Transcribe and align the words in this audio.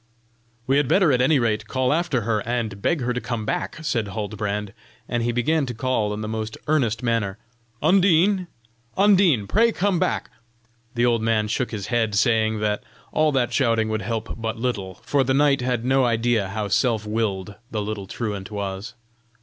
"We 0.65 0.77
had 0.77 0.87
better 0.87 1.11
at 1.11 1.21
any 1.21 1.37
rate 1.37 1.67
call 1.67 1.93
after 1.93 2.21
her, 2.21 2.39
and 2.39 2.81
beg 2.81 3.01
her 3.01 3.13
to 3.13 3.21
come 3.21 3.45
back," 3.45 3.77
said 3.83 4.07
Huldbrand; 4.07 4.73
and 5.07 5.21
he 5.21 5.31
began 5.31 5.67
to 5.67 5.75
call 5.75 6.11
in 6.11 6.21
the 6.21 6.27
most 6.27 6.57
earnest 6.65 7.03
manner: 7.03 7.37
"Undine! 7.83 8.47
Undine! 8.97 9.45
Pray 9.45 9.71
come 9.71 9.99
back!" 9.99 10.31
The 10.95 11.05
old 11.05 11.21
man 11.21 11.47
shook 11.47 11.69
his 11.69 11.85
head, 11.93 12.15
saying, 12.15 12.61
that 12.61 12.81
all 13.11 13.31
that 13.33 13.53
shouting 13.53 13.89
would 13.89 14.01
help 14.01 14.41
but 14.41 14.57
little, 14.57 14.95
for 15.03 15.23
the 15.23 15.35
knight 15.35 15.61
had 15.61 15.85
no 15.85 16.03
idea 16.03 16.47
how 16.47 16.67
self 16.67 17.05
willed 17.05 17.53
the 17.69 17.83
little 17.83 18.07
truant 18.07 18.49
was. 18.49 18.95